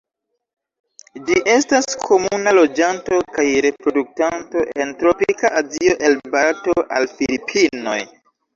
Ĝi 1.27 1.35
estas 1.55 1.97
komuna 2.05 2.53
loĝanto 2.59 3.19
kaj 3.37 3.45
reproduktanto 3.67 4.65
en 4.87 4.97
tropika 5.05 5.55
Azio 5.63 5.97
el 6.11 6.19
Barato 6.35 6.79
al 6.99 7.09
Filipinoj. 7.17 7.99